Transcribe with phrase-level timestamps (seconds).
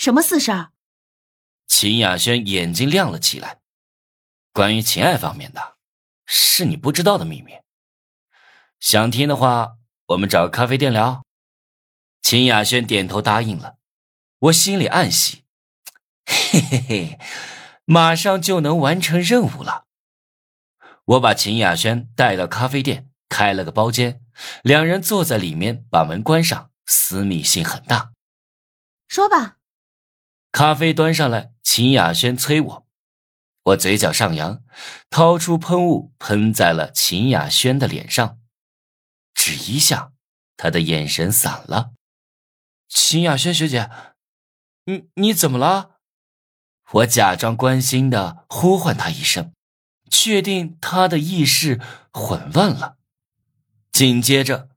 [0.00, 0.70] 什么四十二？
[1.66, 3.60] 秦雅轩眼睛亮了起来。
[4.50, 5.76] 关于情爱方面的，
[6.24, 7.52] 是你不知道的秘密。
[8.78, 9.76] 想听的话，
[10.06, 11.22] 我们找个咖啡店聊。
[12.22, 13.76] 秦雅轩点头答应了，
[14.38, 15.44] 我心里暗喜，
[16.24, 17.18] 嘿 嘿嘿，
[17.84, 19.84] 马上就能完成任务了。
[21.04, 24.22] 我把秦雅轩带到咖啡店，开了个包间，
[24.62, 28.14] 两人坐在里面，把门关上，私密性很大。
[29.06, 29.58] 说吧。
[30.60, 32.86] 咖啡端上来，秦雅轩催我，
[33.62, 34.62] 我嘴角上扬，
[35.08, 38.38] 掏出喷雾喷在了秦雅轩的脸上，
[39.32, 40.12] 只一下，
[40.58, 41.92] 他的眼神散了。
[42.90, 43.88] 秦雅轩学姐，
[44.84, 45.92] 你你怎么了？
[46.90, 49.54] 我假装关心的呼唤他一声，
[50.10, 51.80] 确定他的意识
[52.12, 52.98] 混乱了。
[53.90, 54.68] 紧接着，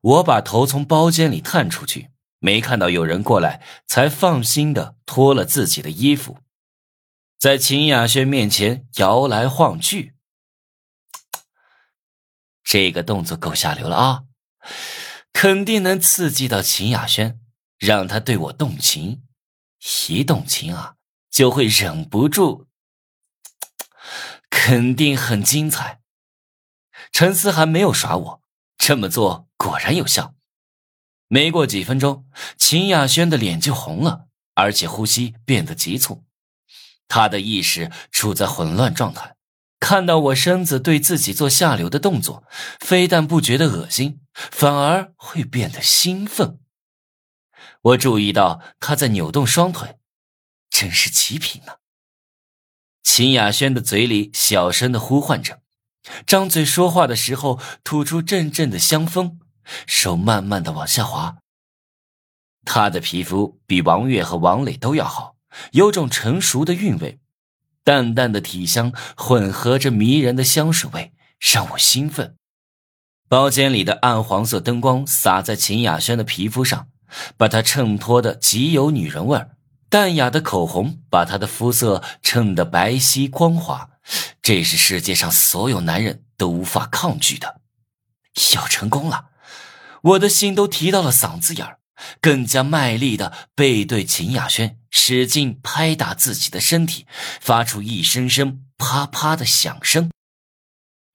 [0.00, 2.10] 我把头从包间里探出去。
[2.38, 6.38] 没看到有人过来，才放心的脱了自己的衣服，
[7.38, 10.14] 在秦雅轩面前摇来晃去。
[12.62, 14.24] 这个动作够下流了啊！
[15.32, 17.40] 肯定能刺激到秦雅轩，
[17.78, 19.22] 让他对我动情。
[20.08, 20.96] 一动情啊，
[21.30, 22.66] 就会忍不住，
[24.50, 26.00] 肯定很精彩。
[27.12, 28.42] 陈思涵没有耍我，
[28.78, 30.35] 这么做果然有效。
[31.28, 32.24] 没过几分钟，
[32.56, 36.24] 秦雅轩的脸就红了，而且呼吸变得急促。
[37.08, 39.36] 他的意识处在混乱状态，
[39.80, 42.44] 看到我身子对自己做下流的动作，
[42.80, 46.60] 非但不觉得恶心，反而会变得兴奋。
[47.82, 49.98] 我注意到他在扭动双腿，
[50.70, 51.74] 真是极品呢。
[53.02, 55.60] 秦雅轩的嘴里小声的呼唤着，
[56.26, 59.40] 张嘴说话的时候吐出阵阵的香风。
[59.86, 61.36] 手慢慢的往下滑。
[62.64, 65.36] 他的皮肤比王月和王磊都要好，
[65.72, 67.20] 有种成熟的韵味，
[67.84, 72.34] 淡淡的体香混合着迷人的香水味，让我兴奋。
[73.28, 76.88] 包间里的暗黄色灯光洒在秦雅轩的皮肤上，
[77.36, 79.50] 把她衬托的极有女人味儿。
[79.88, 83.90] 淡雅的口红把她的肤色衬得白皙光滑，
[84.42, 87.60] 这是世界上所有男人都无法抗拒的。
[88.54, 89.26] 要成功了！
[90.06, 91.80] 我的心都提到了嗓子眼儿，
[92.20, 97.06] 更加卖力的背对秦雅轩，使劲拍打自己的身体，
[97.40, 100.10] 发出一声声啪啪的响声。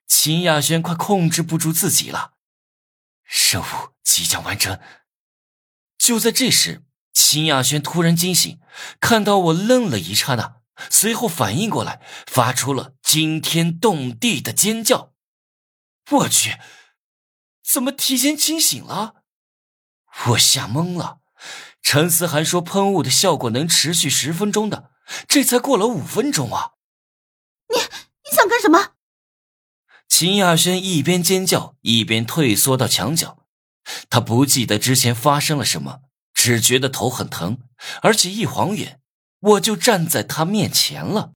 [0.07, 2.33] 秦雅轩快控制不住自己了，
[3.23, 3.65] 任务
[4.03, 4.77] 即将完成。
[5.97, 8.59] 就在这时，秦雅轩突然惊醒，
[8.99, 10.57] 看到我愣了一刹那，
[10.89, 15.13] 随后反应过来，发出了惊天动地的尖叫。
[16.09, 16.57] 我去！
[17.71, 19.23] 怎么提前清醒了？
[20.27, 21.19] 我吓懵了。
[21.81, 24.91] 陈思涵说喷雾的效果能持续十分钟的，
[25.25, 26.71] 这才过了五分钟啊！
[27.69, 28.89] 你你想干什么？
[30.09, 33.45] 秦亚轩一边尖叫一边退缩到墙角。
[34.09, 36.01] 他不记得之前发生了什么，
[36.33, 37.59] 只觉得头很疼，
[38.01, 38.99] 而且一晃眼，
[39.39, 41.31] 我就站在他面前了。